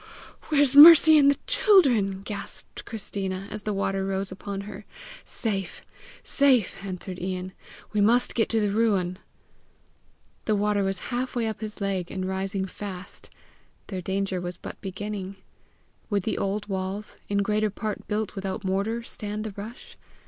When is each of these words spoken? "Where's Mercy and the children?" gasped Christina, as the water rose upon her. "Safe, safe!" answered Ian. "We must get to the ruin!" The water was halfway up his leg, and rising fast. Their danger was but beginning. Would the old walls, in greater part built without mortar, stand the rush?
"Where's 0.49 0.75
Mercy 0.75 1.19
and 1.19 1.29
the 1.29 1.37
children?" 1.45 2.23
gasped 2.23 2.85
Christina, 2.85 3.47
as 3.51 3.61
the 3.61 3.71
water 3.71 4.03
rose 4.03 4.31
upon 4.31 4.61
her. 4.61 4.83
"Safe, 5.25 5.85
safe!" 6.23 6.83
answered 6.83 7.19
Ian. 7.19 7.53
"We 7.93 8.01
must 8.01 8.33
get 8.33 8.49
to 8.49 8.59
the 8.59 8.71
ruin!" 8.71 9.19
The 10.45 10.55
water 10.55 10.83
was 10.83 10.97
halfway 11.13 11.45
up 11.45 11.61
his 11.61 11.81
leg, 11.81 12.09
and 12.09 12.27
rising 12.27 12.65
fast. 12.65 13.29
Their 13.85 14.01
danger 14.01 14.41
was 14.41 14.57
but 14.57 14.81
beginning. 14.81 15.35
Would 16.09 16.23
the 16.23 16.39
old 16.39 16.65
walls, 16.67 17.19
in 17.29 17.43
greater 17.43 17.69
part 17.69 18.07
built 18.07 18.33
without 18.33 18.63
mortar, 18.63 19.03
stand 19.03 19.43
the 19.43 19.53
rush? 19.55 19.97